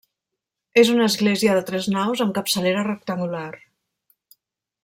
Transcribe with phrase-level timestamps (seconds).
[0.83, 3.49] És una església de tres naus amb capçalera rectangular.